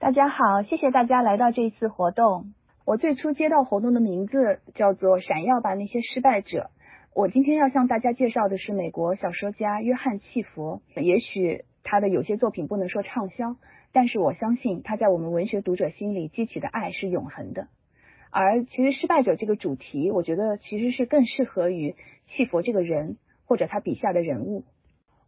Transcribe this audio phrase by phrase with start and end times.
[0.00, 2.54] 大家好，谢谢大家来到这一次活动。
[2.84, 6.70] 我最初接到活动的名字叫做“闪耀吧那些失败者”。
[7.16, 10.82] 我今天要向大家介绍的是美国小说家约翰·契佛。
[10.94, 13.56] 也许他的有些作品不能说畅销，
[13.92, 17.66] 但是我相信他在我们文学读者心里激起的爱是永恒的。
[18.30, 21.96] 而其实失败者这个主题，我觉得其实是更适合于
[22.28, 24.62] 契佛这个人或者他笔下的人物。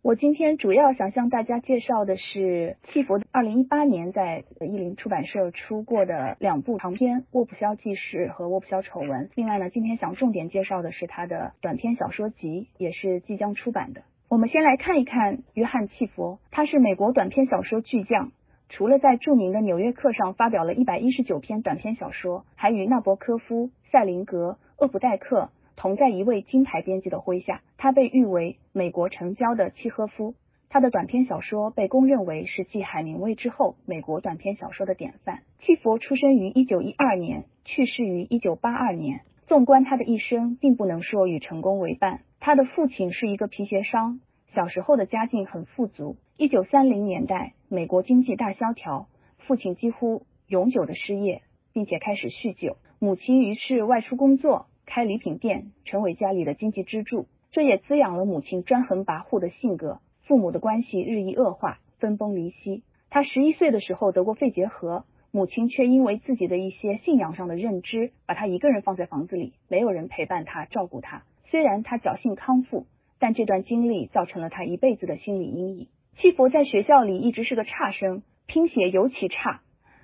[0.03, 9.10] 我今天主要想向大家介绍的是契佛二零一八年在译林出版社出过的两部长篇《卧铺肖记事》和《卧铺肖丑闻》。
[9.34, 14.01] 另外呢，今天想重点介绍的是他的短篇小说集，也是即将出版的。
[14.30, 18.32] 我们先来看一看约翰契佛，他是美国短篇小说巨匠。
[18.71, 25.51] 除了在著名的《纽约客》上发表了一百一十九篇短篇小说，还与纳博科夫、塞林格、厄普代克。
[25.80, 30.34] 同在一位金牌编辑的麾下，他被誉为美国成交的契诃夫。
[30.69, 35.41] 他的短篇小说被公认为是继海明威之后美国短篇小说的典范。
[35.61, 39.23] 契佛出生于一九一二年，去世于一九八二年。
[39.46, 42.21] 纵观他的一生，并不能说与成功为伴。
[42.41, 44.21] 他的父亲是一个皮鞋商，
[44.54, 46.16] 小时候的家境很富足。
[46.37, 49.07] 一九三零年代，美国经济大萧条，
[49.38, 51.41] 父亲几乎永久的失业，
[51.73, 52.76] 并且开始酗酒。
[52.99, 54.66] 母亲于是外出工作。
[54.91, 60.01] 开礼品店，成为家里的经济支柱，这也滋养了母亲专横跋扈的性格。
[60.24, 62.82] 父母的关系日益恶化，分崩离析。
[63.09, 71.22] 他十一岁的时候得过肺结核，母亲却因为自己的一些信仰上的认知，把他一个人放在房子里，没有人陪伴他，照顾他。
[71.53, 72.87] 虽然他侥幸康复，
[73.21, 75.87] 但这段经历造成了他一辈子的心理阴影。
[76.19, 79.60] 契佛在学校里一直是个差生，拼写尤其差。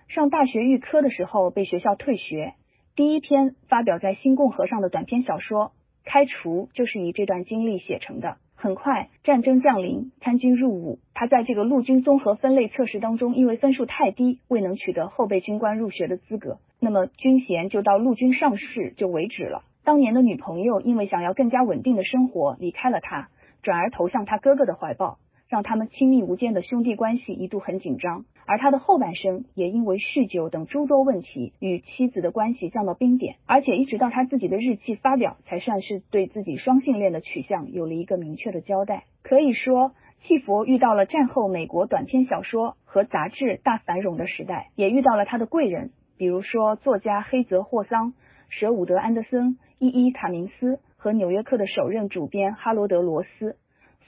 [0.07, 2.55] 上大学预科的时候被学校退学。
[2.97, 5.67] 第一篇发表在《新共和》上的短篇小说
[6.07, 8.39] 《开除》就是以这段经历写成的。
[8.55, 10.99] 很快，战争降临，参军入伍。
[11.13, 16.57] 他在这个陆军综合分类测试当中，因为分数太低，未能取得后备军官入学的资格。
[16.81, 19.65] 那么军衔就到陆军上士就为止了。
[19.85, 23.29] 当年的女朋友因为想要更加稳定的生活，离开了他，
[23.63, 25.19] 转而投向他哥哥的怀抱。
[25.49, 39.05] 让他们亲密无间的兄弟关系一度很紧张，而他的后半生也因为酗酒等诸多问题，与妻子的关系降到冰点，而且一直到他自己的日记发表，才算是对自己双性恋的取向有了一个明确的交代。
[39.23, 39.93] 可以说，
[40.23, 48.15] 契佛遇到了战后美国短篇小说和杂志大繁荣的时代，也遇到了他的贵人，比如说作家黑泽霍桑、
[48.49, 53.57] 舍伍德安德森、伊伊卡明斯和《纽约客》的首任主编哈罗德罗斯。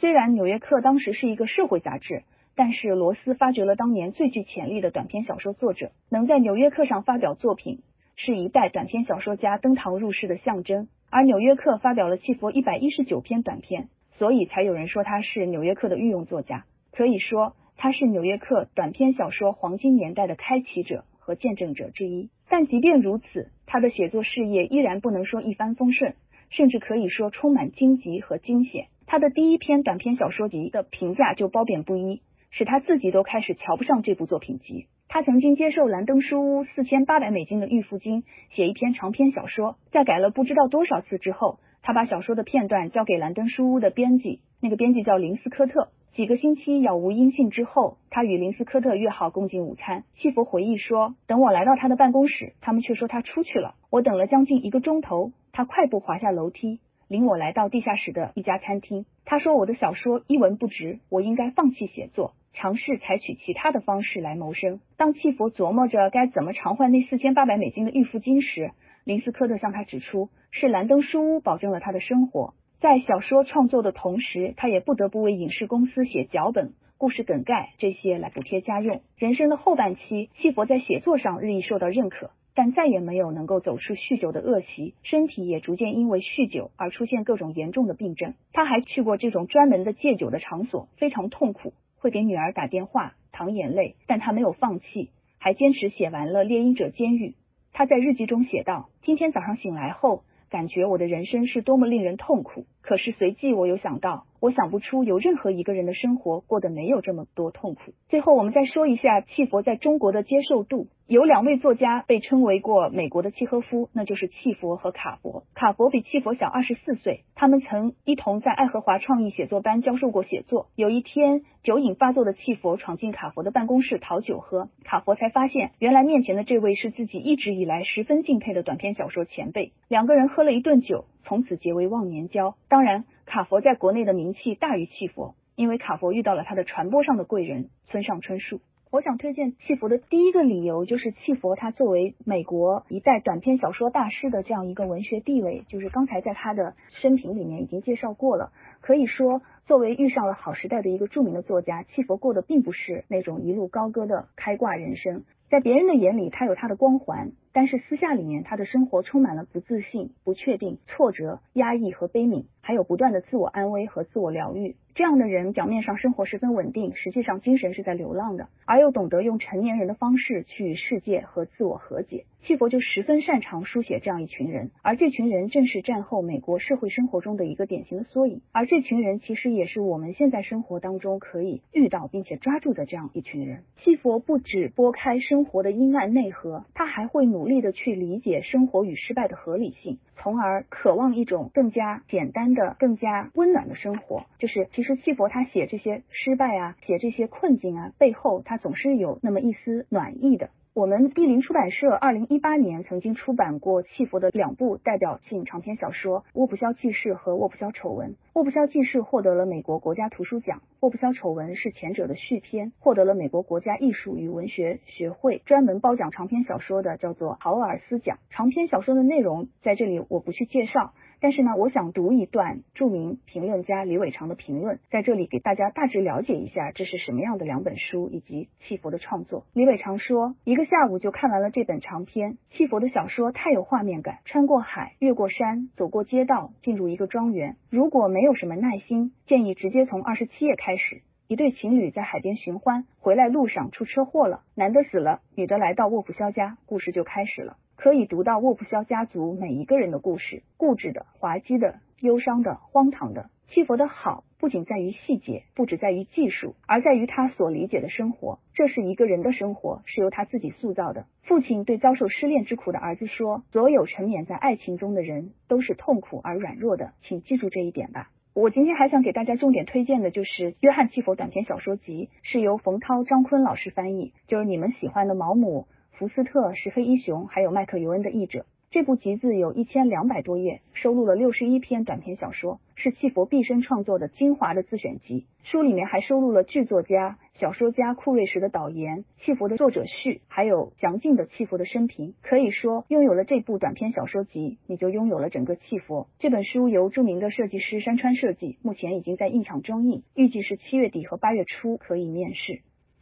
[0.00, 2.22] 虽然《纽约客》当时是一个社会杂志，
[2.58, 7.82] 但是罗斯发掘了当年最具潜力的短篇小说作者，能在《纽约客》上发表作品，
[8.16, 10.88] 是一代短篇小说家登堂入室的象征。
[11.08, 13.86] 而《纽约客》发表了契佛一百一十九篇短篇，
[14.19, 16.64] 所以才有人说他是《纽约客》的御用作家。
[16.91, 22.28] 可以说，他是《纽约客》短篇小说黄金年代的开启者和见证者之一。
[22.48, 26.16] 但即便如此，他的写作事业依然不能说一帆风顺，
[26.50, 28.86] 甚至可以说充满荆棘和惊险。
[29.06, 32.20] 他的第一篇短篇小说集的评价就褒贬不一，
[32.50, 34.86] 使他自己都开始瞧不上这部作品集。
[35.09, 45.88] 他曾经接受兰登书屋四千八百美金的预付金，写一篇长篇小说，在改了不知道多少次之后，他把小说的片段交给兰登书屋的编辑，那个编辑叫林斯科特。
[46.14, 50.03] 几个星期杳无音信之后，他与林斯科特约好共进午餐。
[50.16, 53.76] 契佛回忆说，等我来到他的办公室，他们却说他出去了。
[53.88, 56.81] 我等了将近一个钟头，他快步滑下楼梯。
[57.06, 59.06] 领我来到地下室的一家餐厅。
[59.25, 68.70] 他说：“我的小说一文不值，我应该放弃写作，尝试采取其他的方式来谋生。”当契佛琢磨着该怎么偿还那四千八百美金的预付金时，
[69.04, 72.54] 林斯科特向他指出，是兰登书屋保证了他的生活。
[72.81, 79.00] 在小说创作的同时，他也不得不为影视公司写脚本、故事梗概这些来补贴家用。
[79.16, 82.31] 人生的后半期，契佛在写作上日益受到认可。
[82.54, 88.34] 但再也没有能够走出酗酒的恶习，身体也逐渐因为酗酒而出现各种严重的病症。
[88.53, 97.31] 他还去过这种专门的戒酒的场所，非常痛苦，会给女儿打电话淌眼泪，但他没有放弃，还坚持写完了《猎鹰者监狱》。
[97.72, 102.67] 他在日记中写道：“今天早上醒来后，感觉我的人生是多么令人痛苦。
[102.88, 110.87] 可是随即我又想到，我想不出有任何一个人的生活过得没有这么多痛苦。”最后，我们再说一下契佛在中国的接受度。
[111.06, 115.44] 有两位作家被称为过美国的契诃夫，那就是契佛和卡佛。
[115.55, 120.67] 卡佛比契佛小二十四岁，他们曾一同在爱荷华创意写作班教授过写作。
[120.75, 129.73] 有一天，酒瘾发作的契佛闯进卡佛的办公室讨酒喝，卡佛才发现，原来面前的这位是自己一直以来十分敬佩的短篇小说前辈。
[129.88, 132.56] 两个人喝了一顿酒，从此结为忘年交。
[132.69, 138.61] 当然，卡佛在国内的名气大于契佛，因为卡佛遇到了他的传播上的贵人村上春树。
[138.91, 148.50] 我想推荐契佛的第一个理由就是契佛他作为美国一代短篇小说大师的这样一个文学地位，就是刚才在他的生平里面已经介绍过了。
[148.88, 155.25] 可以说，作为遇上了好时代的一个著名的作家，契佛过的并不是那种一路高歌的开挂人生。
[155.50, 164.75] 在别人的眼里，他有他的光环，但是私下里面，他的生活充满了不自信、不确定、挫折、压抑和悲悯，还有不断的自我安慰和自我疗愈。
[164.94, 172.25] 这样的人表面上生活十分稳定，实际上精神是在流浪的，而又懂得用成年人的方式去与世界和自我和解。
[172.46, 178.40] 契佛就十分擅长书写这样一群人，而这群人正是战后美国社会生活中的一个典型的缩影。
[178.52, 183.64] 而这群人其实也是我们现在生活当中可以遇到并且抓住的这样一群人。
[183.85, 194.25] 契佛不止拨开生活的阴暗内核，他还会努力的去理解生活与失败的合理性，从而渴望一种更加简单的、更加温暖的生活。
[194.38, 200.50] 就是其实契佛他写这些失败啊，写这些困境啊，背后他总是有那么一丝暖意的。
[200.78, 208.10] 我们译林出版社二零一八年曾经出版过契佛的两部代表性长篇小说《卧铺萧记事》和《卧铺消丑闻》。
[208.34, 218.19] 《卧铺萧记事》获得了美国国家图书奖，《卧铺消丑闻》是前者的续篇，获得了美国国家艺术与文学学会专门褒奖长篇小说的叫做豪尔斯奖。
[218.31, 220.92] 长篇小说的内容在这里我不去介绍。
[221.20, 229.44] 但是呢，我想读一段著名评论家李伟长的评论，在这里给大家大致了解一下这是什么样的两本书以及契佛的创作。
[229.53, 232.38] 李伟长说，一个下午就看完了这本长篇。
[232.53, 237.56] 契佛的小说太有画面感，穿过海，越过山，走过街道，进入一个庄园。
[237.70, 241.03] 如果没有什么耐心，建议直接从二十七页开始。
[241.26, 247.56] 一对情侣在海边寻欢，回来路上出车祸了，男的死了，女的来到卧铺肖家，故事就开始了。
[247.78, 253.30] 可以读到沃普肖家族每一个人的故事，固执的、滑稽的、忧伤的、荒唐的。
[253.50, 258.40] 契佛的好不仅在于细节，不只在于技术，而在于他所理解的生活。
[258.52, 261.06] 这是一个人的生活，是由他自己塑造的。
[261.22, 275.69] 父亲对遭受失恋之苦的儿子说：“所有沉湎在爱情中的人都是痛苦而软弱的，请记住这一点吧。”我今天还想给大家重点推荐的就是《约翰契佛短篇小说集》，是由冯涛、张坤老师翻译，就是你们喜欢的毛姆。
[275.98, 278.46] 福斯特、石黑一雄，还有麦克尤恩的译者。
[278.70, 285.26] 这部集子有一千两百多页，收录了六十一篇短篇小说，是契佛毕生创作的精华的自选集。
[285.42, 292.14] 书里面还收录了剧作家、小说家库瑞什的导言、契佛的作者序，还有详尽的契佛的生平。
[292.22, 296.06] 可以说，拥有了这部短篇小说集，你就拥有了整个契佛。
[296.20, 302.60] 这本书由著名的设计师山川设计，目前已经在印厂中印，预计是七月底和八月初可以面世。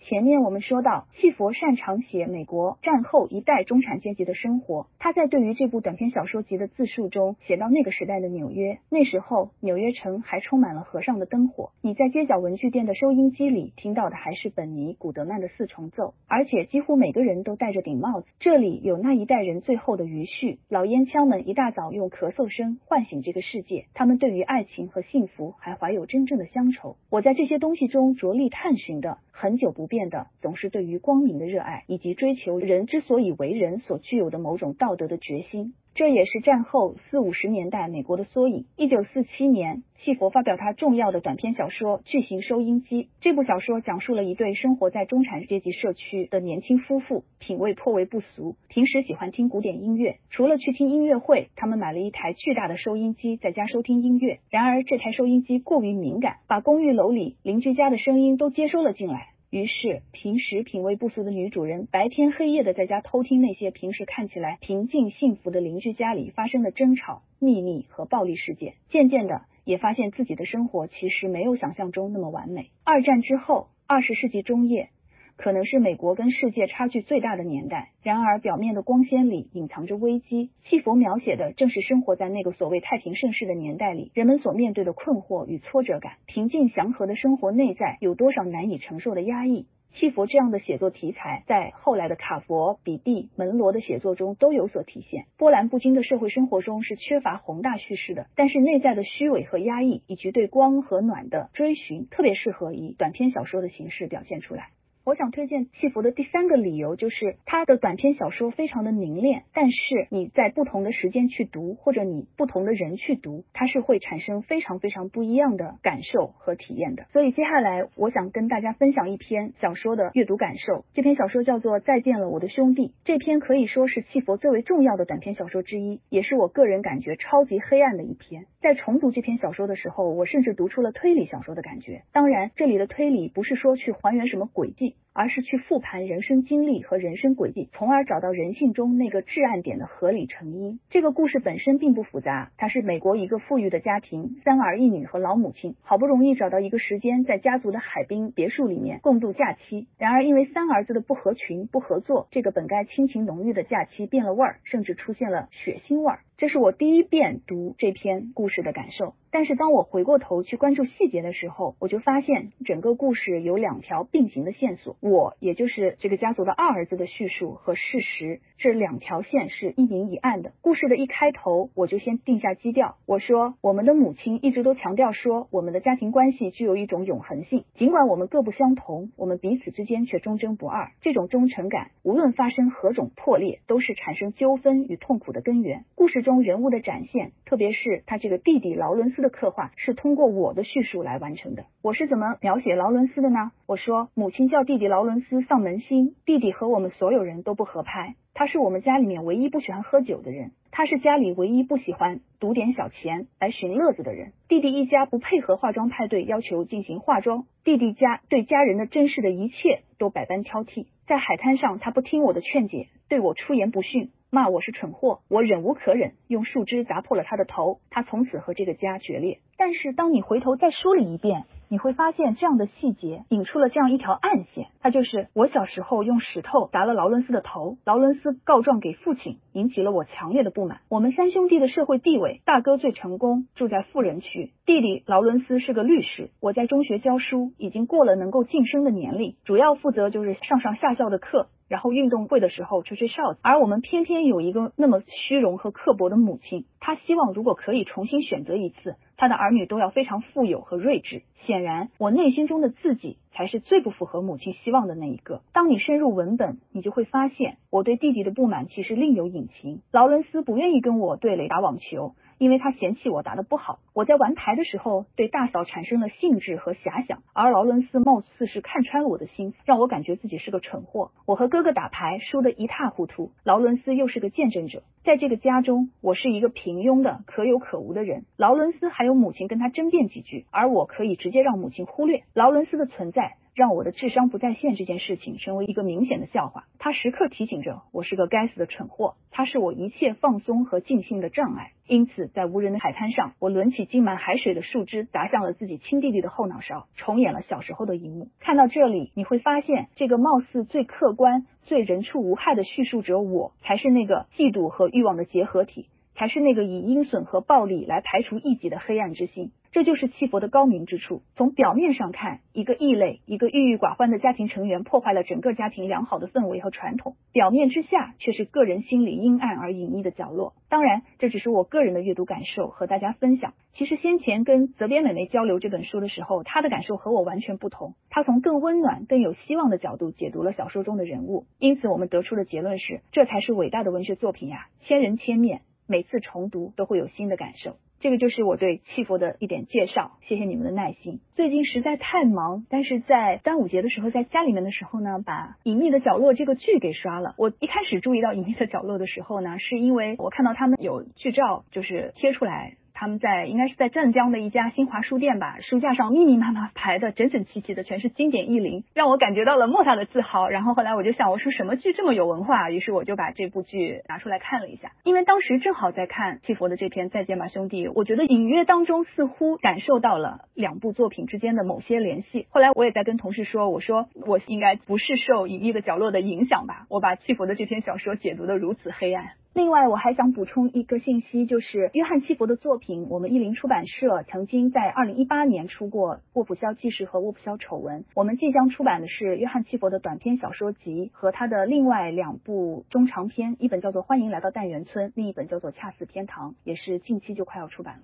[0.09, 4.87] 前面我们说到，契佛擅长写美国战后一代中产阶级的生活。
[5.01, 18.29] 他在对于这部短篇小说集的自述中写到那个时代的纽约，那时候纽约城还充满了和尚的灯火，你在街角文具店的收音机里听到的还是本尼古德曼的四重奏，而且几乎每个人都戴着顶帽子。
[18.39, 26.95] 这里有那一代人最后的余绪，老烟枪们一大早用咳嗽声唤醒这个世界，他们对于爱情和幸福还怀有真正的乡愁。
[27.11, 29.19] 我在这些东西中着力探寻的。
[29.39, 35.73] 很久不变变的，总是对于光明的热爱，以及追求人之所以为人所具有的某种道德的决心。
[35.95, 38.67] 这也是战后四五十年代美国的缩影。
[38.77, 43.05] 一九四七年，契佛发表他重要的短篇小说《巨型收音机》。
[43.23, 50.17] 这部小说讲述了一对生活在中产阶级社区的年轻夫妇，品味颇为不俗，平时喜欢听古典音乐。
[50.29, 54.41] 除了去听音乐会，他们买了一台巨大的收音机，在家收听音乐。
[54.51, 59.29] 然而，这台收音机过于敏感，把公寓楼里邻居家的声音都接收了进来。
[59.51, 68.75] 于是，平时品味不俗的女主人白天黑夜的在家偷听那些平时看起来平静幸福的邻居家里发生的争吵、秘密和暴力事件。
[68.91, 72.71] 渐渐的，也发现自己的生活其实没有想象中那么完美。
[72.85, 74.91] 二战之后，二十世纪中叶。
[75.37, 80.51] 可能是美国跟世界差距最大的年代，然而表面的光鲜里隐藏着危机。
[80.65, 86.15] 契佛描写的正是生活在那个所谓太平盛世的年代里，人们所面对的困惑与挫折感。
[86.27, 89.67] 平静祥和的生活内在有多少难以承受的压抑？
[89.99, 95.25] 契佛这样的写作题材，在后来的卡佛、比蒂、门罗的写作中都有所体现。
[95.39, 104.69] 波澜不惊的社会生活中是缺乏宏大叙事的，但是内在的虚伪和压抑，以及对光和暖的追寻，特别适合以短篇小说的形式表现出来。
[105.07, 109.77] 我想推荐契佛的第三个理由就是他的短篇小说非常的凝练，但是
[110.11, 117.05] 你在不同的时间去读，或者你不同的人去读，它是会产生非常非常不一样的感受和体验的。
[117.13, 120.85] 所以接下来我想跟大家分享一篇小说的阅读感受。
[120.93, 128.47] 这篇小说叫做《再见了我的兄弟》，这篇可以说是契佛最为重要的短篇小说之一，也是我个人感觉超级黑暗的一篇。
[128.61, 132.03] 在重读这篇小说的时候，我甚至读出了推理小说的感觉。
[132.13, 134.96] 当然，这里的推理不是说去还原什么轨迹。
[135.13, 140.79] 而是去复盘人生经历和人生轨迹，从而找到人性中那个至暗点的合理成因。
[140.91, 149.87] 这个故事本身并不复杂，它是美国一个富裕的家庭，三儿一女和老母亲好不容易找到一个时间，在家族的海滨别墅里面共度假期。
[149.99, 156.21] 然而因为三儿子的不合群、不合作，这个本该亲情浓郁的假期变了味儿，甚至出现了血腥味儿。
[156.39, 159.15] 这是我第一遍读这篇故事的感受。
[159.31, 164.97] 但是当我回过头去关注细节的时候，我就发现整个故事有两条并行的线索。
[165.01, 170.53] 我也就是这个家族的二儿子的叙述和事实这两条线是一明一暗的。
[170.61, 172.97] 故事的一开头，我就先定下基调。
[173.07, 180.93] 我说，我们的母亲一直都强调说，我们的家庭关系具有一种永恒性，尽管我们各不相同，我们彼此之间却忠贞不二。
[181.01, 185.85] 这种忠诚感，无论发生何种破裂，都是产生纠纷与痛苦的根源。
[185.95, 189.31] 故事中人物的展现，特别是他这个弟弟劳伦斯的。
[189.37, 191.67] 刻画是通过我的叙述来完成的。
[191.83, 193.53] 我是怎么描写劳伦斯的呢？
[193.67, 198.15] 我说，母亲叫弟弟劳伦斯丧门星，弟弟和我们所有人都不合拍。
[198.39, 204.35] 他是我们家里面唯一不喜欢喝酒的人，他是家里唯一不喜欢赌点小钱来寻乐子的人。
[204.47, 207.47] 弟弟一家不配合化妆派对，要求进行化妆。
[207.65, 210.85] 弟弟家对家人的珍视的一切都百般挑剔。
[211.07, 214.11] 在海滩上，他不听我的劝解，对我出言不逊。
[214.29, 219.39] 骂我是蠢货，我忍无可忍，用树枝砸破了他的头，他从此和这个家决裂。
[219.57, 230.81] 但是当你回头再梳理一遍，你会发现这样的细节引出了这样一条暗线，它就是我小时候用石头砸了劳伦斯的头，劳伦斯告状给父亲，引起了我强烈的不满。
[230.89, 236.31] 我们三兄弟的社会地位，大哥最成功，住在富人区，弟弟劳伦斯是个律师。
[236.41, 241.49] 我在中学教书，已经过了能够晋升的年龄，主要负责就是上上下下的课。
[241.69, 251.23] 然后运动会的时候吹吹哨子，而我们偏偏有一个那么虚荣和刻薄的母亲，她希望如果可以重新选择一次，她的儿女都要非常富有和睿智。
[251.47, 255.43] 显然，我内心中的自己才是最不符合母亲希望的那一个。
[255.53, 259.81] 当你深入文本，你就会发现，我对弟弟的不满其实另有隐情。
[259.93, 262.15] 劳伦斯不愿意跟我对垒打网球。
[262.39, 271.13] 因为他嫌弃我打得不好，我在玩牌的时候对大嫂产生了兴致和遐想，而劳伦斯貌似是看穿了我的心，让我感觉自己是个蠢货。
[271.27, 274.83] 我和哥哥打牌输得一塌糊涂，劳伦斯又是个见证者。
[275.05, 278.25] 在这个家中，我是一个平庸的可有可无的人。
[278.37, 283.37] 劳伦斯还有母亲跟他争辩几句，而我可以直接让母亲忽略劳伦斯的存在。
[283.57, 286.65] 让我的智商不在线这件事情成为一个明显的笑话。
[286.79, 291.71] 他时刻提醒着我是个该死的蠢货，他是我一切放松和尽兴的障碍。
[291.87, 298.29] 因此，在无人的海滩上，我抡起浸满海水的树枝砸向了自己亲弟弟的后脑勺，重演了小时候的一幕。
[298.41, 305.87] 看到这里，你会发现，这个貌似最客观、最人畜无害的叙述者，我才是那个嫉妒和欲望的结合体，
[306.17, 309.53] 才是那个以阴损和暴力来排除异己的黑暗之心。
[309.73, 311.21] 这就是契佛的高明之处。
[311.37, 320.55] 从表面上看，一个异类、一个郁郁寡欢的家庭成员破坏了整个家庭良好的氛围和传统；表面之下，却是个人心里阴暗而隐秘的角落。
[320.71, 323.53] 当然，这只是我个人的阅读感受，和大家分享。
[323.75, 327.93] 其实先前跟泽边美美交流这本书的时候，她的感受和我完全不同。
[328.09, 334.69] 她从更温暖、更有希望的角度解读了小说中的人物，因此我们得出的结论是：这才是伟大的文学作品呀！
[334.87, 337.77] 千人千面，每次重读都会有新的感受。
[337.99, 341.21] 这个就是我对契佛的一点介绍，谢谢你们的耐心。
[341.35, 347.35] 最近实在太忙，但是在端午节的时候，在家里面的时候呢，把《隐秘的角落》这个剧给刷了。
[347.39, 352.77] 我一开始注意到《隐秘的角落》的时候呢，是因为我看到他们有剧照，就是贴出来。
[352.99, 360.49] 他们在应该是在湛江的一家新华书店吧，书架上密密麻麻排的整整齐齐的，全是经典译林，让我感觉到了莫大的自豪。
[360.49, 362.71] 然后后来我就想，我说什么剧这么有文化？
[362.71, 372.47] 于是我就把这部剧拿出来看了一下，因为当时正好在看契佛的这篇《再见吧，兄弟》，我觉得隐约当中似乎感受到了两部作品之间的某些联系。
[372.49, 376.87] 后来我也在跟同事说，我说我应该不是受《隐秘的角落》的影响吧？
[376.89, 379.33] 我把契佛的这篇小说解读的如此黑暗。
[379.57, 398.01] 另外，我还想补充一个信息，就是约翰·契佛的作品，我们译林出版社曾经在二零一八年出过《卧普肖纪事》和《卧普肖丑闻》，我们即将出版的是约翰·契佛的短篇小说集和他的另外两部中长篇，一本叫做《欢迎来到淡园村》，另一本叫做《恰似天堂》，也是近期就快要出版了。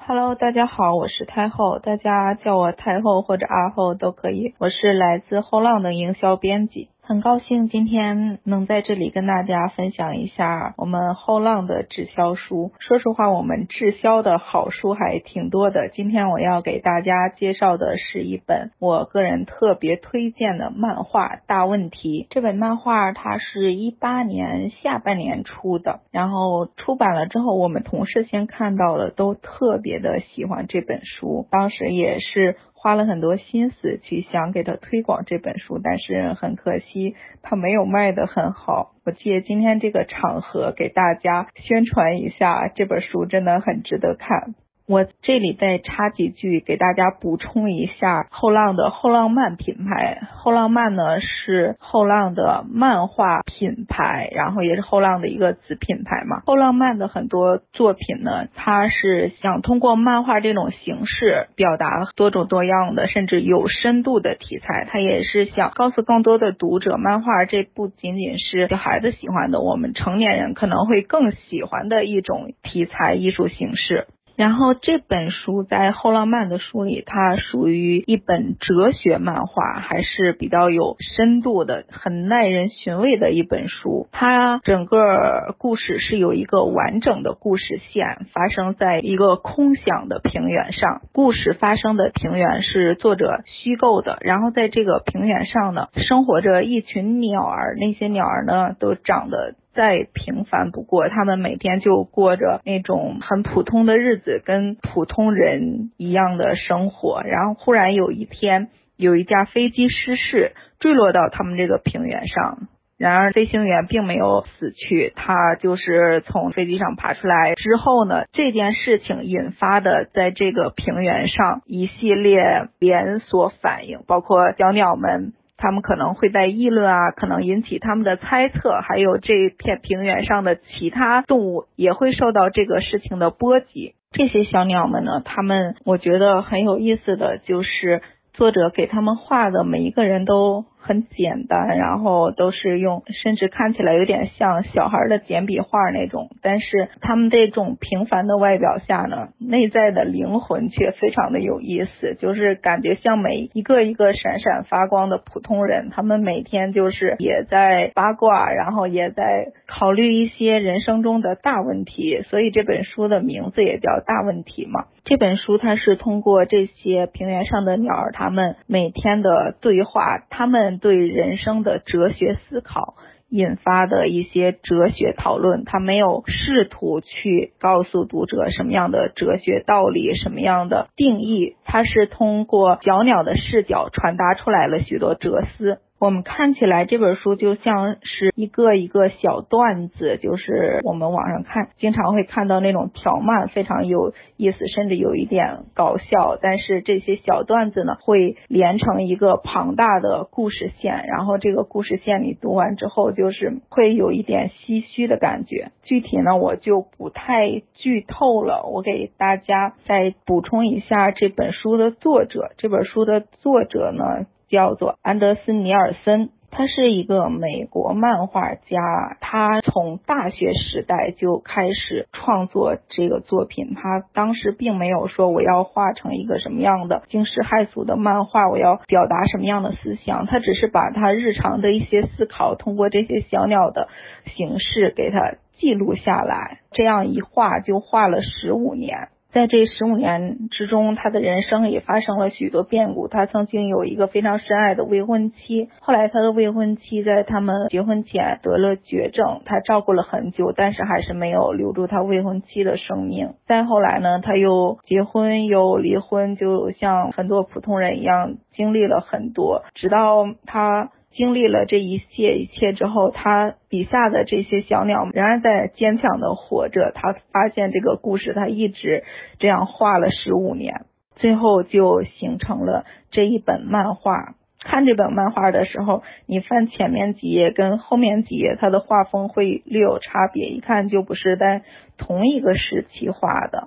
[0.00, 6.88] Hello，大家好，我是太后，大家叫我太后或者阿后都可以，我是来自后浪的营销编辑。
[7.08, 12.70] 很高兴今天能在这里跟大家分享一下我们后浪的滞销书。
[12.80, 15.88] 说实话，我们滞销的好书还挺多的。
[15.94, 22.24] 今天我要给大家介绍的是一本我个人特别推荐的漫画《大问题》。
[22.28, 31.46] 这本漫画它是一八年下半年出的，然后出版了之后，我们同事先看到了，都特别的喜欢这本书。
[31.50, 32.56] 当时也是。
[32.80, 38.92] 花了很多心思去想给他推广这本书，但是很可惜他没有卖得很好。
[39.04, 44.54] 我借今天这个场合给大家宣传一下，这本书真的很值得看。
[44.88, 50.22] 我这里再插几句，给大家补充一下后浪的后浪漫品牌。
[50.32, 56.40] 后浪漫呢是后浪的漫画品牌，然后也是后浪的一个子品牌嘛。
[56.46, 64.86] 后浪漫的很多作品呢，它是想通过漫画这种形式表达多种多样的，甚至有深度的题材。
[64.90, 74.06] 它也是想告诉更多的读者，漫画这不仅仅是小孩子喜欢的，我们成年人可能会更喜欢的一种题材艺术形式。
[74.38, 84.06] 然后这本书在后浪漫的书里，它属于一本哲学漫画，还是比较有深度的，很耐人寻味的一本书。
[84.12, 91.00] 它整个故事是有一个完整的故事线，发生在一个空想的平原上。
[91.12, 99.56] 故事发生的平原是作者虚构的，然后在这个平原上呢，生活着一群鸟儿，那些鸟儿呢都长得。
[99.78, 107.22] 再平凡不过，他们每天就过着那种很普通的日子，跟普通人一样的生活。
[107.22, 112.66] 然后忽然有一天，有一架飞机失事，坠落到他们这个平原上。
[112.98, 125.34] 然而飞行员并没有死去，他就是从飞机上爬出来之后呢，这件事情引发的在这个平原上一系列连锁反应，包括小鸟们。
[125.58, 133.94] 他们可能会在议论啊，可能引起他们的猜测，还有这片平原上的其他动物也会受到这个事情的波及。
[134.12, 138.00] 这些小鸟们呢，他们我觉得很有意思的就是
[138.32, 140.64] 作者给他们画的每一个人都。
[140.88, 146.30] 很简单，然后都是用，甚至看起来有点像小孩的简笔画那种。
[146.40, 155.90] 但是他们这种平凡的外表下呢，内在的灵魂却非常的有意思，就是感觉像每一个一个闪闪发光的普通人。
[155.90, 162.22] 他们每天就是也在八卦，然后也在考虑一些人生中的大问题。
[162.30, 164.86] 所以这本书的名字也叫大问题嘛。
[165.04, 172.94] 这本书它是通过这些平原上的鸟儿，他们每天的对话，他们对人生的哲学思考
[173.28, 185.80] 引发的一些哲学讨论，他没有试图去告诉读者什么样的哲学道理，什么样的定义，他是通过小鸟的视角传达出来了许多哲思。
[186.00, 196.38] 我们看起来这本书就像是一个一个小段子，就是我们网上看经常会看到那种条漫，非常有意思，甚至有一点搞笑。
[196.40, 205.72] 但是这些小段子呢，会连成一个庞大的故事线，然后这个故事线你读完之后，就是会有一点唏嘘的感觉。
[205.82, 208.70] 具体呢，我就不太剧透了。
[208.72, 214.26] 我给大家再补充一下这本书的作者，这本书的作者呢。
[214.48, 219.16] 叫做安德斯尼尔森，他是一个美国漫画家。
[219.20, 223.74] 他从大学时代就开始创作这个作品。
[223.74, 230.26] 他当时并没有说我要画成一个什么样的惊世骇俗的漫画，我要表达什么样的思想。
[230.26, 233.88] 他只是把他日常的一些思考，通过这些小鸟的
[234.34, 236.60] 形式给他记录下来。
[236.72, 239.08] 这样一画就画了十五年。
[239.32, 243.08] 在这十五年之中，他的人生也发生了许多变故。
[243.08, 253.34] 他曾经有一个非常深爱的未婚妻，后来他的未婚妻在他们结婚前得了绝症，他照顾了很久，但是还是没有留住他未婚妻的生命。
[253.46, 260.90] 再后来呢，他又结婚又离婚，就像很多普通人一样，经历了很多，直到他。
[261.18, 266.92] 经历了这一切一切之后，他笔下的这些小鸟仍然在坚强的活着。
[266.94, 269.02] 他发现这个故事，他一直
[269.40, 274.36] 这样画了十五年，最后就形成了这一本漫画。
[274.60, 281.62] 看这本漫画的时候，你翻前面几页跟后面几页，它的画风会略有差别，一看就不是在
[281.96, 283.66] 同一个时期画的。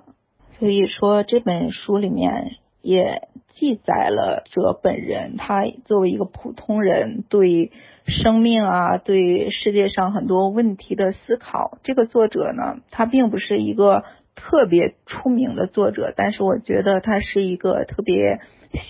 [0.58, 3.28] 所以说这本书里面也。
[3.54, 7.70] 记载了者本人，他作为一个普通人对
[8.06, 11.78] 生命啊，对世界上很多问题的思考。
[11.84, 18.40] 这个作者呢，他并不是一个特别出名的作者，但是我觉得他是一个特别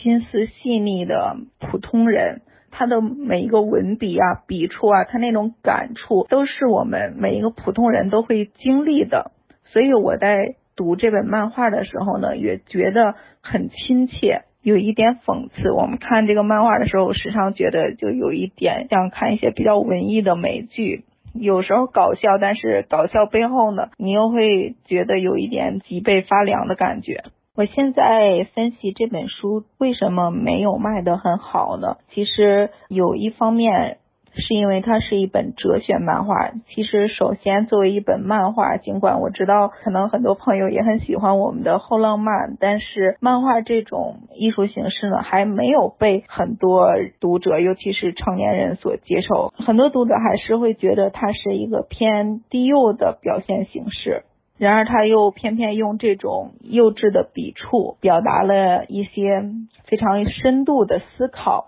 [0.03, 2.43] 心思细腻的普通人。
[2.75, 9.33] 他的每一个文笔啊、笔触啊，他那种感触，都是我们每一个普通人都会经历的。
[9.67, 14.45] 所以我在读这本漫画的时候呢，也觉得很亲切。
[14.63, 27.25] 有一点讽刺，我们看这个漫画的时候，时常觉得就有一点像看一些比较文艺的美剧，有时候搞笑，但是搞笑背后呢，你又会觉得有一点脊背发凉的感觉。
[27.55, 31.97] 我现在分析这本书为什么没有卖得很好呢？
[32.15, 33.99] 其实有一方面
[34.35, 36.51] 是因为它是一本哲学漫画。
[36.69, 46.89] 其实，首先作为一本漫画，尽管我知道可能很多朋友也很喜欢我们的后浪漫，但是漫画这种艺术形式呢，还没有被很多
[47.21, 49.53] 读者，尤其是成年人所接受。
[49.57, 54.23] 很多读者还是会觉得它是一个偏低幼的表现形式。
[54.59, 59.43] 然而，他又偏偏用这种幼稚的笔触，表达了一些
[59.87, 61.67] 非常深度的思考，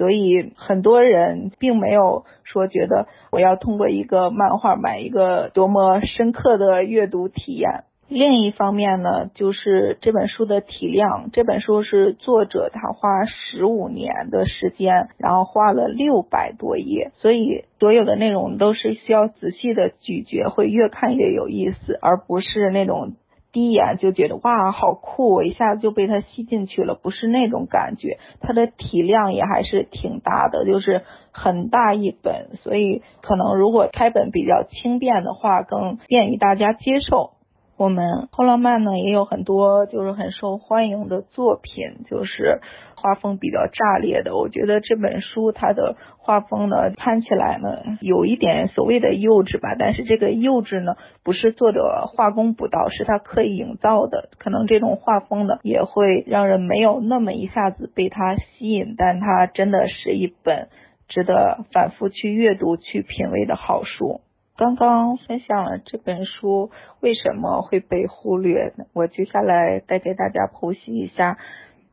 [0.00, 7.84] 所以很多人并没有说觉得我要通过一个漫画买一个多么深刻的阅读体验。
[8.08, 11.28] 另一方面呢，就是这本书的体量。
[11.34, 23.12] 这本书是作者他花十五年的时间，然后画了六百多页，所以所有的内容都是需要仔细的咀嚼，会越看越有意思，而不是那种
[23.52, 28.18] 第一眼就觉得哇好酷，我一下子就被它吸进去了，不是那种感觉。
[28.40, 37.32] 它的体量也还是挺大的，就是很大一本，所以可能如果开本比较轻便的话，更便于大家接受。
[37.76, 42.60] 我们后浪漫呢也有很多就是很受欢迎的作品，就是
[43.00, 44.36] 画风比较炸裂的。
[44.36, 54.28] 我觉得这本书它的画风呢看起来呢有一点所谓的幼稚吧，但是这个幼稚呢不是作者画工不到，是他刻意营造的。
[54.38, 60.68] 可能这种画风呢也会让人没有那么一下子被它吸引，但它真的是一本
[61.08, 64.20] 值得反复去阅读、去品味的好书。
[64.56, 71.38] 刚刚分享了这本书为什么会被忽略，我接下来再给大家剖析一下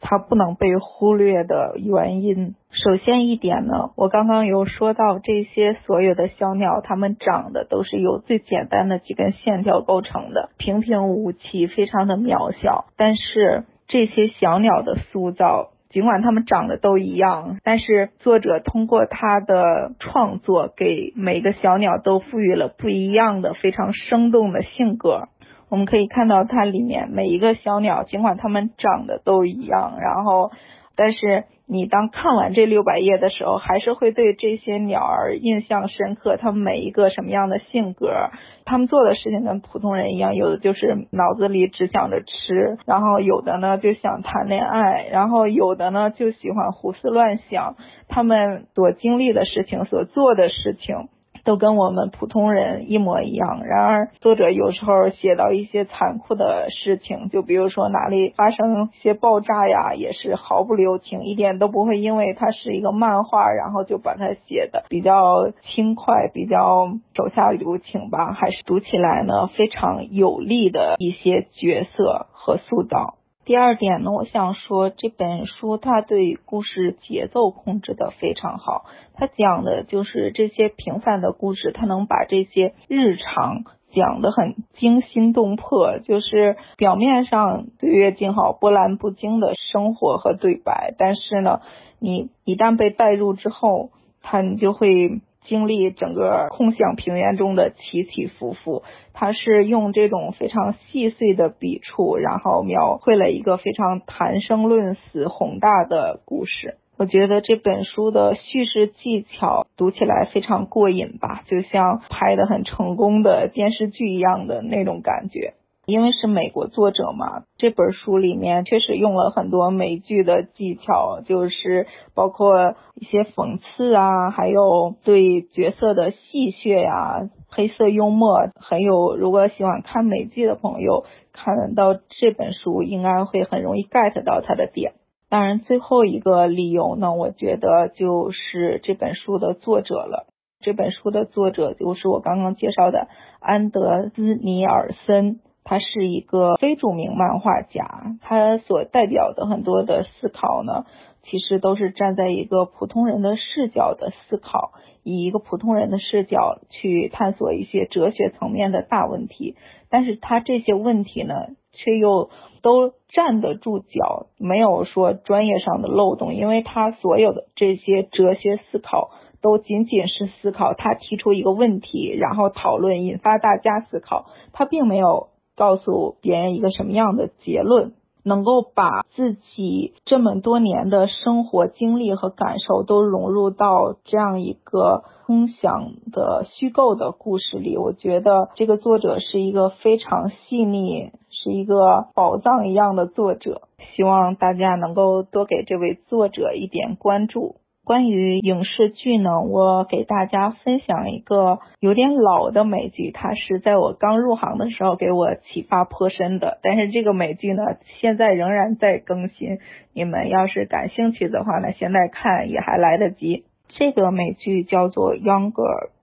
[0.10, 2.56] 它不能被忽略的原因。
[2.72, 12.86] 首先一点呢，我刚刚有说到这些所有的小鸟，它们长得都是由最简单的几根线条构成的，平平无奇，非常的渺小。
[12.96, 15.72] 但是这些小鸟的塑造。
[15.90, 25.30] 尽管它们长得都一样，但是作者通过他的创作，给每个小鸟都赋予了不一样的、非常生动的性格。
[25.70, 30.52] 我们可以看到，它里面每一个小鸟，尽管它们长得都一样，然后，
[30.96, 31.46] 但是。
[31.70, 36.38] 你当看完这六百页的时候，还是会对这些鸟儿印象深刻。
[36.38, 38.30] 它们每一个什么样的性格，
[38.64, 47.76] 它们做的事情跟普通人一样，有的就是脑子里只想着吃，然后有的呢就想谈恋爱，然后有的呢就喜欢胡思乱想。
[48.08, 51.10] 他们所经历的事情，所做的事情。
[51.48, 53.66] 都跟我们普通人一模一样。
[53.66, 68.34] 然而，作者有时候写到一些残酷的事情，就比如说哪里发生一些爆炸呀，也是毫不留情，一点都不会因为它是一个漫画，然后就把它写的比较轻快，比较手下留情吧。
[68.34, 73.17] 还是读起来呢非常有力的一些角色和塑造。
[73.48, 78.84] 第二点呢，我想说这本书它对故事节奏控制的非常好，
[79.14, 91.62] 它讲的就是这些平凡的故事，它能把这些日常讲的很惊心动魄，就是表面上岁月静好、波澜不惊的生活和对白，但是呢，
[92.02, 95.22] 你一旦被带入之后，它你就会。
[95.48, 98.84] 经历整个空想平原中的起起伏伏，
[99.14, 106.76] 他是用这种非常细碎的笔触，然后描绘了一个非常谈生论死、宏大的故事。
[107.00, 115.54] 我觉得这本书的叙事技巧读起来非常过瘾吧，就像拍的很成功的电视剧一样的那种感觉。
[115.88, 129.16] 因为是美国作者嘛，这本书里面确实用了很多美剧的技巧，就是包括一些讽刺啊，还有对角色的戏谑呀、黑色幽默，很有。
[129.16, 134.92] 如果喜欢看美剧的朋友看到这本书，应该会很容易 get 到它的点。
[135.30, 140.28] 当然，最后一个理由呢，我觉得就是这本书的作者了。
[140.60, 143.08] 这本书的作者就是我刚刚介绍的
[143.40, 145.40] 安德斯尼尔森。
[145.70, 150.86] 他是一个非著名漫画家，他所代表的很多的思考呢，
[151.24, 154.72] 其实都是站在一个普通人的视角的思考，
[155.04, 159.58] 以一个普通人的视角去探索一些哲学层面的大问题。
[159.90, 161.34] 但是他这些问题呢，
[161.74, 162.30] 却又
[162.62, 169.10] 都站得住脚，没有说专业上的漏洞，因为他所有的这些哲学思考
[169.42, 175.28] 都仅仅是思考，他提出一个问题，然后讨论，引发大家思考，他并没有。
[175.58, 177.94] 告诉别人一个什么样的结论，
[178.24, 193.64] 能够把自己这么多年的生活经历和感受都融入到这样一个空想的虚构的故事里，我觉得这个作者是一个非常细腻、是一个宝藏一样的作者，
[193.96, 197.56] 希望大家能够多给这位作者一点关注。
[197.88, 206.60] 关于影视剧呢，我给大家分享一个有点老的美剧，它是在我刚入行的时候给我启发颇深的。
[206.62, 207.64] 但是这个美剧呢，
[208.02, 209.60] 现在仍然在更新，
[209.94, 213.46] 你们要是感兴趣的话呢，现在看也还来得及。
[213.70, 215.54] 这个美剧叫做《Younger》，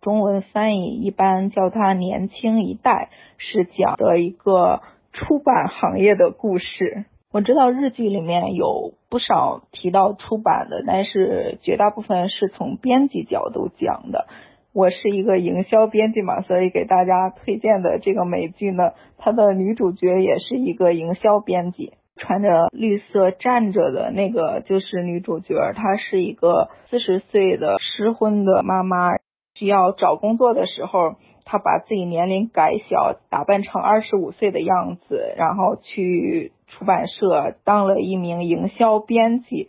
[0.01, 4.81] 中文翻译一般叫它《年轻一代》，是讲的一个
[5.12, 7.05] 出版行业的故事。
[7.35, 14.29] 我知道日剧里面有不少提到出版的，但是绝大部分是从编辑角度讲的。
[14.73, 29.09] 我是一个营销编辑嘛，所以给大家推荐的这个美剧呢，它的女主角也是一个营销编辑，穿着绿色站着的那个就是女主角，她是一个四十岁的失婚的妈妈，
[29.57, 31.16] 需要找工作的时候。
[31.47, 39.69] 他把自己年龄改小，打扮成二十五岁的样子，然后去出版社当了一名营销编辑。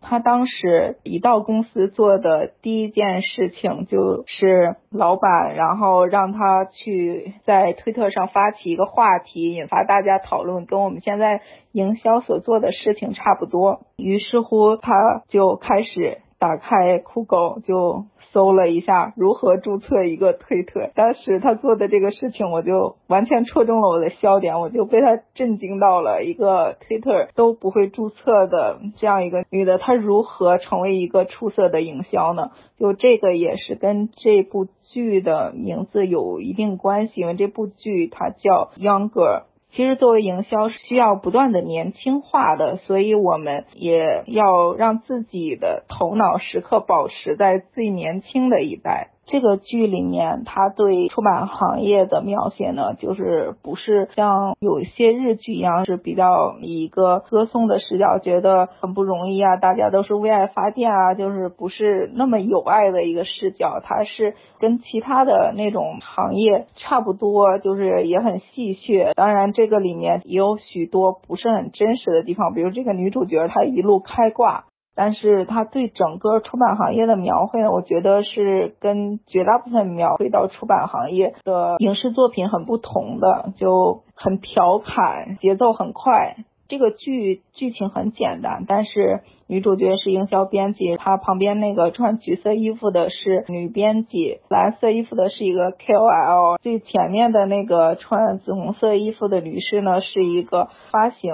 [0.00, 11.40] 他当时一到公司做的第一件事情就是老板，然后让他去在推特上发起一个话题，引发大家讨论，跟我们现在
[11.72, 13.80] 营销所做的事情差不多。
[13.96, 18.04] 于是乎，他就开始打开酷狗就。
[18.32, 26.24] 搜了一下如何注册一个推特，当时他做的这个事情，我就完全戳中了我的笑点，我就被他震惊到了。
[26.24, 32.50] 一个推特都不会注册的这样一个女的，她如何成为一个出色的营销呢？
[32.78, 39.44] 就这个也是跟这部剧的名字有一定关系，因为这部剧它叫 Younger。
[39.76, 49.10] 其实，作为营销需要不断的年轻化的，所以我们也要让自己的头脑时刻保持在最年轻的一代。
[49.26, 63.80] 这个剧里面，他对出版行业的描写呢，就是不是像有一些日剧一样，是比较以一个歌颂的视角，觉得很不容易啊，大家都是为爱发电啊，就是不是那么有爱的一个视角。
[63.82, 69.12] 它是跟其他的那种行业差不多，就是也很戏谑。
[69.14, 74.66] 当然，这个里面也有许多不是很真实的地方，比如这个女主角她一路开挂。
[74.96, 86.36] 但是他对整个出版行业的描绘，我觉得是跟绝大部分描绘到出版行业的影视作品很不同的，就很调侃，节奏很快。
[86.68, 101.30] 这个剧剧情很简单，但是女主角是营销编辑，她旁边那个穿橘色衣服的是女编辑，蓝色衣服的是一个 KOL，最前面的那个穿紫红色衣服的女士呢，是一个发行。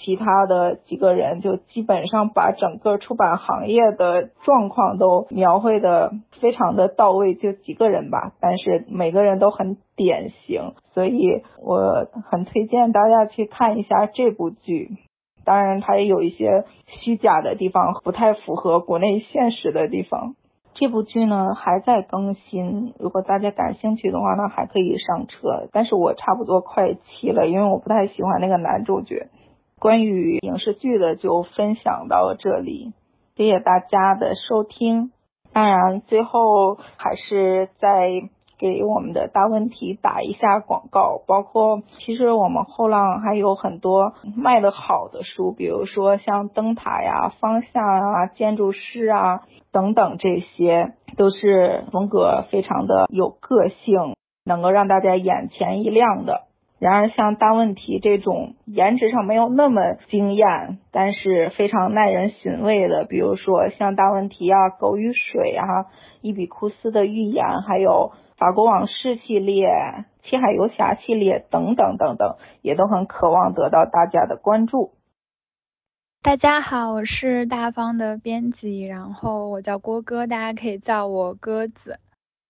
[0.00, 14.90] 其他的几个人就基本上把整个出版行业的状况都描绘的非常的到位，就几个人吧，但是每个人都很典型，所以我很推荐大家去看一下这部剧。
[15.44, 20.34] 当然，它也有一些虚假的地方，不太符合国内现实的地方。
[20.74, 25.66] 这部剧呢还在更新，如果大家感兴趣的话呢，还可以上车。
[25.72, 29.28] 但是我差不多快弃了，因为我不太喜欢那个男主角。
[29.78, 32.92] 关于影视剧的就分享到这里，
[33.36, 35.12] 谢谢大家的收听。
[35.52, 38.10] 当然，最后还是再
[38.58, 56.47] 给我们的大问题打一下广告，包括其实我们后浪还有很多卖的好的书，比如说像灯塔呀、方向啊、建筑师啊等等，这些都是风格非常的有个性，能够让大家眼前一亮的。
[56.80, 65.86] 然而，像大问题这种颜值上没有那么惊艳，但是非常耐人寻味的，比如说像大问题啊、狗与水啊、
[66.20, 69.68] 伊比库斯的预言，还有法国往事系列、
[70.22, 74.92] 七海游侠系列等等等等，也都很渴望得到大家的关注。
[76.22, 81.98] 大家好，我是大方的编辑，然后我叫郭哥，大家可以叫我鸽子。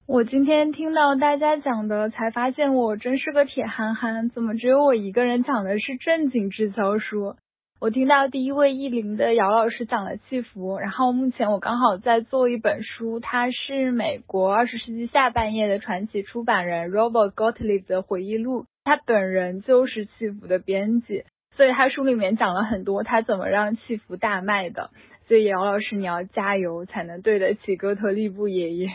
[0.09, 7.37] 我今天听到大家讲的，才发现我真是个铁憨憨，怎么只有我一个人讲的是正经滞销书？
[7.79, 24.89] 我听到第一位译林的姚老师讲了契福，然后目前我刚好在做一本书，它是美国二十世纪下半叶的传奇出版人 Robert Gottlieb 的回忆录，他本人就是契福的编辑，所以他书里面讲了很多他怎么让契福大卖的，
[25.27, 28.89] 所以姚老师你要加油，才能对得起哥特利布爷爷。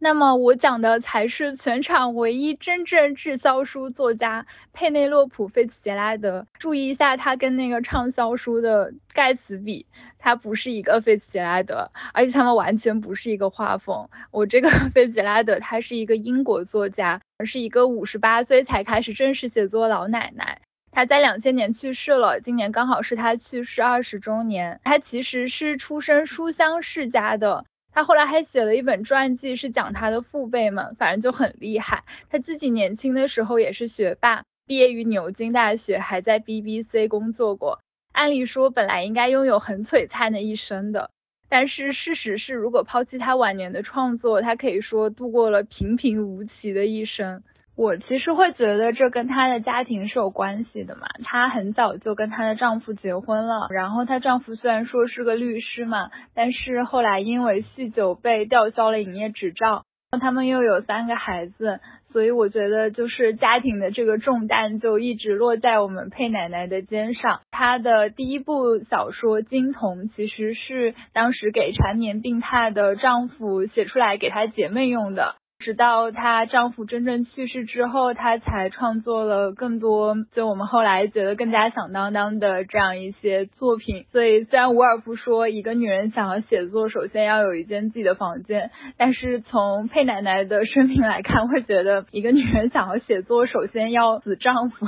[0.00, 6.46] 那么我讲的才是全场唯一真正滞销书作家佩内洛普·费茨杰拉德。
[6.60, 9.84] 注意一下，他跟那个畅销书的盖茨比，
[10.18, 14.08] 他不是一个费茨杰拉德，而且他们完全不是一个画风。
[14.30, 20.60] 我这个 费茨杰拉德，他是一个英国作家，而是一个五十八岁才开始正式写作老奶奶。
[20.92, 24.80] 她在两千年去世了，今年刚好是她去世二十周年。
[24.84, 27.64] 她其实是出身书香世家的，
[27.98, 32.04] 他后来还写了一本传记，是讲他的父辈们，反正就很厉害。
[32.30, 37.80] 他自己年轻的时候也是学霸，毕业于牛津大学，还在 BBC 工作过。
[38.12, 41.10] 按理说，本来应该拥有很璀璨的一生的。
[41.48, 47.42] 但是事实是，如果抛弃他晚年的创作，他可以说度过了平平无奇的一生。
[47.78, 51.06] 我其实会觉得这跟她的家庭是有关系的嘛。
[51.22, 59.84] 她很早就跟她的丈夫结婚了，然后她丈夫虽然说是个律师嘛，但是后来因为酗酒被吊销了营业执照。
[60.20, 61.80] 他们又有三个孩子，
[62.12, 67.42] 所以我觉得就是家庭的这个重担就一直落在我们佩奶奶的肩上。
[67.50, 75.36] 她的第一部小说《金童》其实是当时给缠绵病榻的丈夫写出来给她姐妹用的。
[75.58, 84.04] 直到她丈夫真正去世之后，她才创作了更多，就我们后来觉得更加响当当的这样一些作品。
[84.12, 94.86] 所以，虽然伍尔夫说一个女人想要写作，首先要有一间自己的房间，但是从佩奶奶的生平来看，会觉得一个女人想要写作，首先要死丈夫。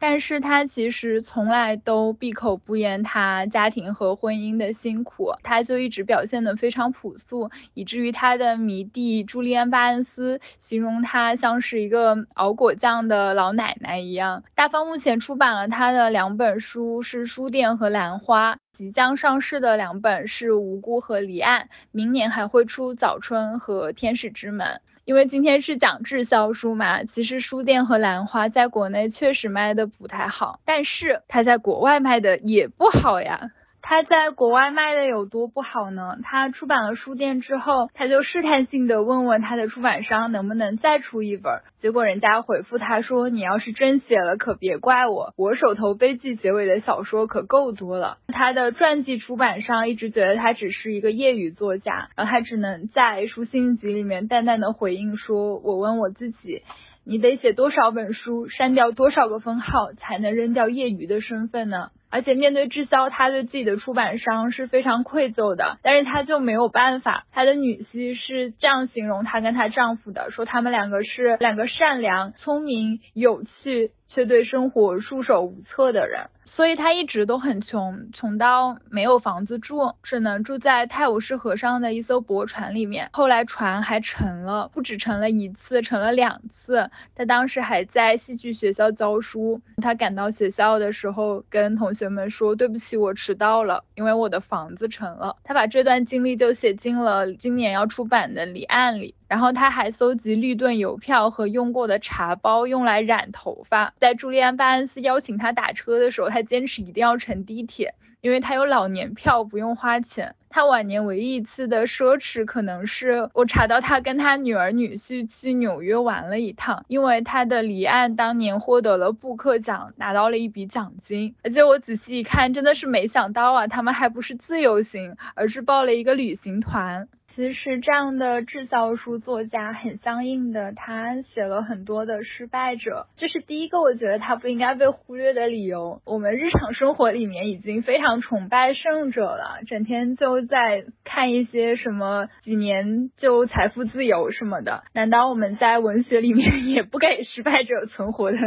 [0.00, 14.42] 但是她其实从来都闭口不言她家庭和婚姻的辛苦，她就一直表现得非常朴素，以至于她的迷弟朱利安·巴恩斯形容她像是一个熬果酱的老奶奶一样。
[14.54, 24.66] 大方目前出版了她的两本书，是《书店》和《兰花》，即将上市的两本是《无辜》和《离岸》，明年还会出《早春》和《天使之门》。
[25.04, 33.50] 因为今天是讲滞销书嘛，其实书店和兰花在国内确实卖的不太好，但是它在国外卖的也不好呀。
[33.82, 36.16] 他在国外卖的有多不好呢？
[36.22, 56.62] 他出版了书店之后，他就试探性的问问他的出版商能不能再出一本，结果人家回复他说：“你要是真写了，可别怪我，我手头悲剧结尾的小说可够多了。”他的传记出版商一直觉得他只是一个业余作家，然后他只能在书信集里面淡淡的回应说：“我问我自己，
[57.04, 67.24] 你得写多少本书，删掉多少个封号，才能扔掉业余的身份呢？”而且面对滞销，他对自己的出版商是非常愧疚的，但是他就没有办法。
[67.30, 76.30] 他的女婿是这样形容他跟她丈夫的，说他们两个是两个善良、聪明、有趣，却对生活束手无策的人。
[76.60, 83.08] 所以他一直都很穷，穷到没有房子住，只能住在泰晤士河上的一艘驳船里面。
[83.14, 86.90] 后来船还沉了，不止沉了一次，沉了两次。
[87.16, 99.14] 他当时还在戏剧学校教书，他赶到学校的时候，跟同学们说：“对不起，我迟到了，因为我的房子沉了。”他把这段经历都写进了今年要出版的《离岸》里。
[99.30, 103.94] 然后他还搜集绿盾邮票和用过的茶包，用来染头发。
[104.00, 110.34] 在朱利安·巴恩斯邀请他打车的时候，他坚持一定要乘地铁，因为他有老年票，不用花钱。
[110.52, 121.36] 他晚年唯一一次的奢侈，可能是我查到他跟他女儿女婿去纽约玩了一趟，因为他的离岸当年获得了布克奖，拿到了一笔奖金。
[121.44, 127.06] 而且我仔细一看，真的是没想到啊，他们还不是自由行，而是报了一个旅行团。
[127.36, 136.02] 其实这样的滞销书作家很相应的，他写了很多的失败者，这是第一个我觉得他不应该被忽略的理由。
[136.04, 148.38] 我们日常生活里面已经非常崇拜胜者了，整天就在看一些什么几年就财富自由什么的，难道我们在文学里面 也不给失败者存活的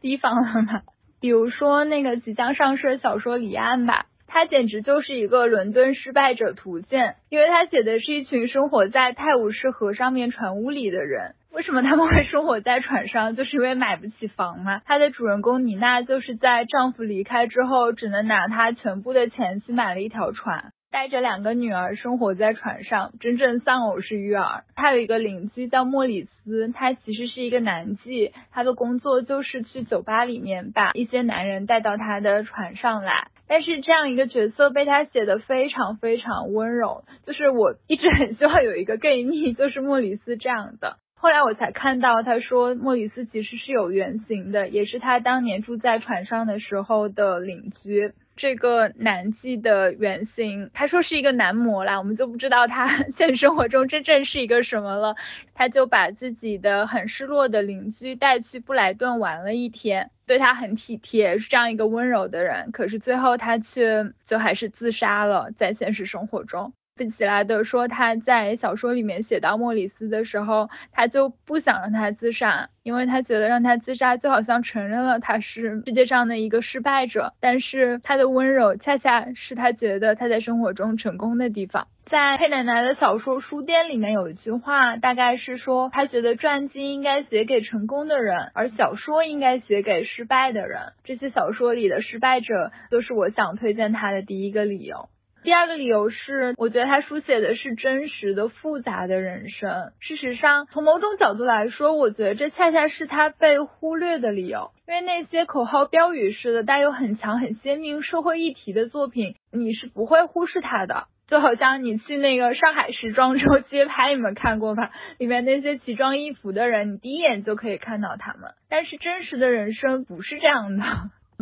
[0.00, 0.82] 地方了吗？
[1.20, 4.06] 比如说那个即将上市的小说《离岸》吧。
[4.34, 11.34] 他简直就是一个伦敦失败者图鉴，因为他写的是一群生活在泰晤士河上面船屋里的人。
[11.52, 13.36] 为什么他们会生活在船上？
[13.36, 14.80] 就是因为买不起房嘛。
[14.86, 23.14] 她的主人公妮娜就是在丈夫离开之后，只能拿她全部的钱去买了一条船，带着两个女儿生活在船上。
[23.18, 24.62] 真正丧偶式育儿。
[24.76, 33.28] 他有一个邻居叫莫里斯，他其实是一个男妓，他的工作就是去酒吧里面把一些男人带到他的船上来。
[33.48, 40.98] 但是这样一个角色被他写的非常非常温柔，就是我一直很希望有一个 gay 蜜，就是莫里斯这样的。
[41.14, 48.12] 后来我才看到他说莫里斯其实是有原型的，也是他当年住在船上的时候的邻居。
[48.36, 55.14] 这个男妓的原型，他说是一个男模啦，我们就不知道他 现实生活中真正是一个什么了。
[55.54, 62.72] 他就把自己的很失落的邻居带去布莱顿玩了一天，对他很体贴，是这样一个温柔的人。
[62.72, 66.72] 可是最后他却就还是自杀了，在现实生活中。
[67.02, 77.32] 费奇拉德说他在小说里面写到莫里斯的时候，他就不想让他自杀，因为他觉得让他自杀就好像承认了他是世界上的一个失败者。
[77.40, 81.88] 但是他的温柔恰恰是他觉得他在生活中成功的地方。
[82.10, 90.92] 在佩奶奶的小说书店里面有一句话，大概是说他觉得传记应该写给成功的人，而小说应该写给失败的人。
[91.04, 95.08] 这些小说里的失败者都是我想推荐他的第一个理由。
[95.42, 99.92] 第二个理由是，我觉得他书写的是真实的、复杂的人生。
[99.98, 104.70] 事实上，从某种角度来说，我觉得这恰恰是他被忽略的理由。
[104.86, 111.06] 因为那些口号标语式的、带有很强、很鲜明社会议题的作品，你是不会忽视他的。
[111.32, 114.90] 就好像你去那个上海时装周街拍，你们看过吧？
[115.18, 118.50] 里面那些奇装异服的人，你第一眼就可以看到他们。
[118.68, 120.84] 但是真实的人生不是这样的。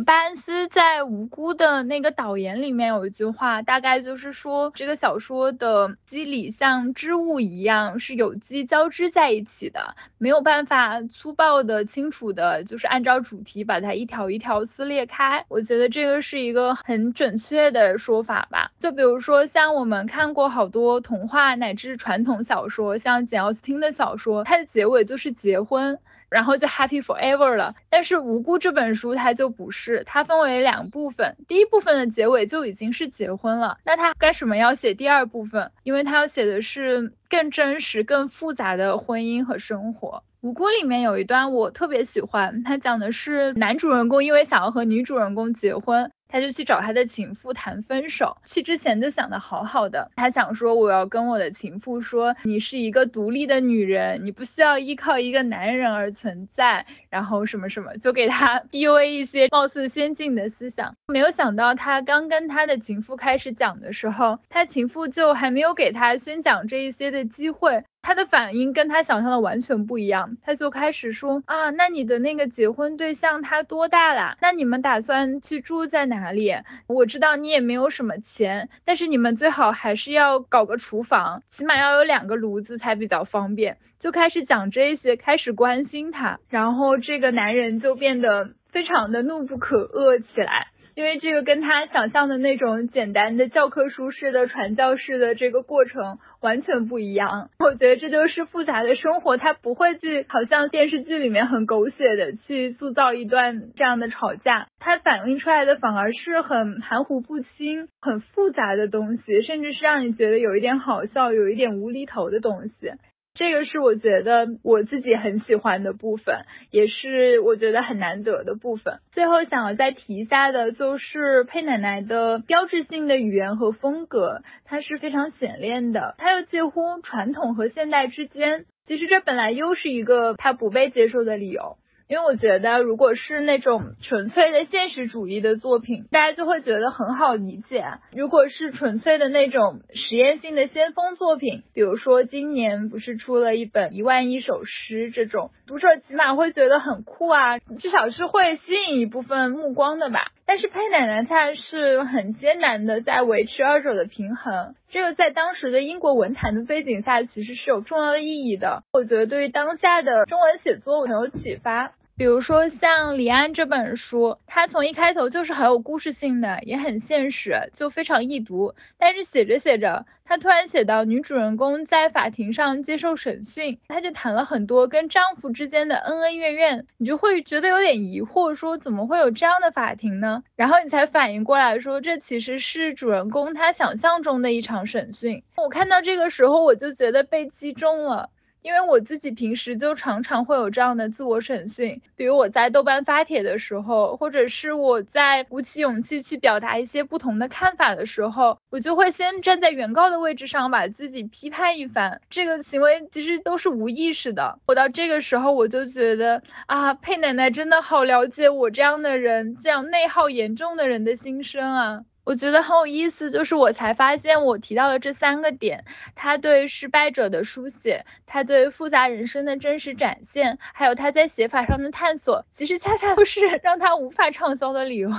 [0.05, 15.45] 巴恩斯在《无辜》的那个导言里面有一句话，大概就是说这个小说的机理像织物一样，是有机交织在一起的，没有办法粗暴的、清楚的，就是按照主题把它一条一条撕裂开。
[15.49, 18.71] 我觉得这个是一个很准确的说法吧。
[18.81, 25.99] 就比如说像我们看过好多童话乃至传统小说，像简奥斯汀的小说，它的结尾就是结婚。
[26.31, 35.69] 然后就 happy forever 了，但是无辜这本书它就不是，它分为两部分，第一部分的结尾就已经是结婚了，那它干什么要写第二部分？
[35.83, 40.23] 因为它要写的是更真实、更复杂的婚姻和生活。
[40.39, 46.11] 无辜里面有一段我特别喜欢，它讲的是男主人公因为想要和女主人公结婚。
[46.31, 60.95] 他就去找他的情妇谈分手，去之前就想的好好的，他想说我要跟我的情妇说，你是一个独立的女人，你不需要依靠一个男人而存在，然后什么什么，就给他 PUA 一些貌似先进的思想。
[61.07, 67.83] 没有想到他刚跟他的情妇开始讲的时候，他情妇就还没有给他先讲这一些的机会。
[68.03, 74.35] 他的反应跟他想象的完全不一样，他就开始说啊，那你的那个结婚对象他多大啦？
[74.41, 76.53] 那你们打算去住在哪哪里？
[76.87, 83.77] 我知道你也没有什么钱，但是你们最好还是要搞个厨房，起码要有两个炉子才比较方便。
[83.99, 90.67] 就开始讲这些，开始关心他，然后这个男人就变得非常的怒不可遏起来。
[90.95, 112.91] 因为这个跟他想象的那种简单的教科书式的传教式的这个过程完全不一样，我觉得这就是复杂的生活，他不会去好像电视剧里面很狗血的去塑造一段这样的吵架，他反映出来的反而是很含糊不清、很复杂的东西，甚至是让你觉得有一点好笑、有一点无厘头的东西。
[113.33, 118.99] 这个是我觉得我自己很喜欢的部分，也是我觉得很难得的部分。
[119.13, 128.65] 最后想要再提一下的，就是佩奶奶的标志性的语言和风格，它是非常显练的，它又介乎传统和现代之间。
[128.85, 131.77] 其实这本来又是一个它不被接受的理由。
[132.11, 150.33] 因为我觉得，如果是那种纯粹的现实主义的作品，大家就会觉得很好理解；如果是纯粹的那种实验性的先锋作品，比如说今年不是出了一本一万一首诗这种，读者起码会觉得很酷啊，至少是会吸引一部分目光的吧。
[150.45, 158.83] 但是佩奶奶她是很艰难的在维持二者的平衡，这个在当时的英国文坛的背景下，其实是有重要的意义的。
[158.91, 161.93] 我觉得对于当下的中文写作很有启发。
[162.21, 168.75] 比如说像李安这本书，它从一开头就是很有故事性的，也很现实，就非常易读。
[168.99, 180.43] 但是写着写着，他突然写到女主人公在法庭上接受审讯，他就谈了很多跟丈夫之间的恩恩怨怨，你就会觉得有点疑惑，说怎么会有这样的法庭呢？
[180.55, 185.41] 然后你才反应过来，说这其实是主人公他想象中的一场审讯。
[185.57, 188.29] 我看到这个时候，我就觉得被击中了。
[188.61, 202.21] 因为我自己平时就常常会有这样的自我审讯，比如我在豆瓣发帖的时候，或者是我在鼓起勇气去表达一些不同的看法的时候，我就会先站在原告的位置上把自己批判一番。
[202.29, 204.59] 这个行为其实都是无意识的。
[204.67, 212.03] 我到这个时候我就觉得啊，佩奶奶真的好了解我这样的人，这样内耗严重的人的心声啊。
[212.23, 215.83] 我觉得很有意思，就是我才发现我提到的这三个点，
[216.15, 225.09] 他对失败者的书写，他对复杂人生的真实展现，还有他在写法上的探索，其实恰恰都是让他无法畅销的理由，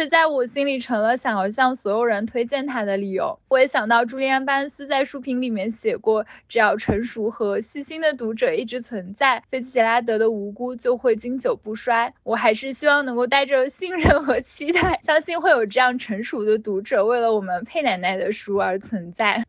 [0.00, 3.38] 这在我心里成了想要向所有人推荐他的理由。
[3.50, 12.14] 我也想到朱利安·班斯在书评里面写过，只要成熟和细心的读者一直存在，菲茨杰拉德的无辜就会经久不衰。
[12.24, 16.56] 我还是希望能够带着信任和期待，相信会有这样成熟的。
[16.56, 19.44] 读者为了我们佩奶奶的书而存在。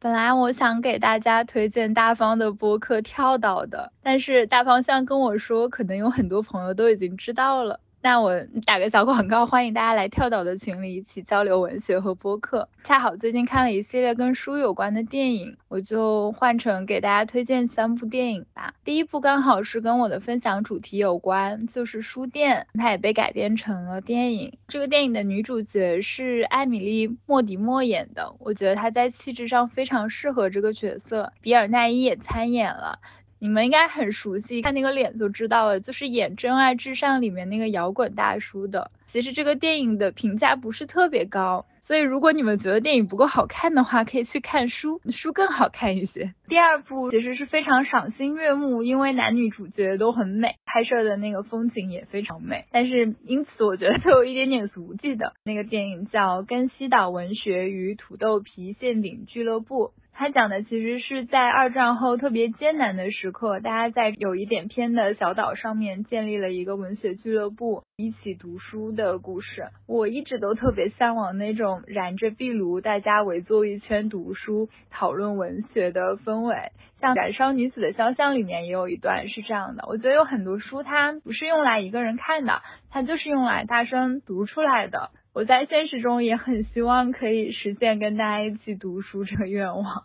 [0.00, 7.78] 本来我想给大家推荐大方的播客《跳岛》的，但是大方向跟我说，可能有很多朋友都已经知道了。
[8.04, 12.68] 那我打个小广告，欢迎大家来跳岛的群里一起交流文学和播客。
[12.84, 18.74] 恰好最近看了一系列跟书有关的电影，我就换成给大家推荐三部电影吧。
[18.84, 24.52] 第一部刚好是跟我的分享主题有关，就是书店，它也被改编成了电影。
[24.68, 31.32] 这个电影的女主角是艾米丽·莫迪莫演的，我觉得她在气质上非常适合这个角色。
[31.40, 32.98] 比尔·奈伊也参演了。
[33.44, 38.90] 你们应该很熟悉，看那个脸就知道了，就是演《真爱至上》里面那个摇滚大叔的。
[39.12, 46.32] 其实这个电影的评价不是特别高，所以如果你们觉得电影不够好看的话，可以去看书，书更好看一些。
[46.48, 52.64] 第二部其实是非常赏心悦目，因为男女主角都很美，拍摄的那个风景也非常美。
[52.72, 59.88] 但是因此我觉得有一点点俗气的那个电影叫《根西岛文学与土豆皮馅饼俱乐部》。
[60.16, 69.66] 他讲的其实是在二战后特别艰难的时刻，大家在有一点偏的小岛上面建立了一个文学俱乐部，一起读书的故事。
[69.88, 76.54] 我一直都特别向往那种燃着壁炉，大家围坐一圈读书、讨论文学的氛围。
[77.00, 79.84] 像《燃烧女子的肖像》里面也有一段是这样的。
[79.88, 85.10] 我觉得有很多书，它不是用来一个人看的，它就是用来大声读出来的。
[85.34, 90.04] 我在现实中也很希望可以实现跟大家一起读书这个愿望。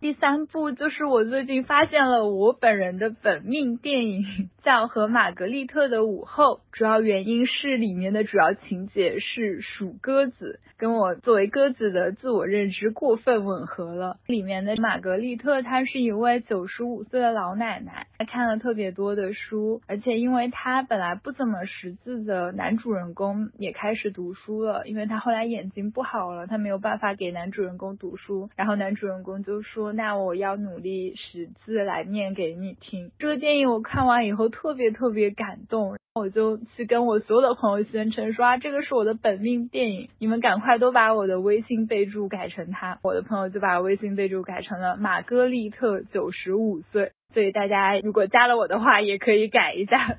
[0.00, 4.24] 第三部就是我最近发现了我本人的本命电影，
[4.68, 6.56] 叫《和玛格丽特的午后》。
[6.72, 14.18] 主要原因是里面的主要情节是数鸽子，跟我作为鸽子的自我认知过分吻合了。
[14.26, 35.96] 里面的玛格丽特她是一位九十五岁的老奶奶，她看了特别多的书，而且因为她本来不怎么识字的男主人公也开始读书了，因为他后来眼睛不好了，他没有办法给男主人公读书，然后男主人公就说：“那我要努力识字来念给你听。”这个电影我看完以后特别特别感动。
[36.14, 42.98] 我就去跟我所有的朋友宣称说啊，这个是我的本命电影，你们赶快都把我的微信备注改成它。
[43.04, 50.18] 我的朋友就把微信备注改成了玛格丽特九十五岁，所以大家如果加了我的话，也可以改一下。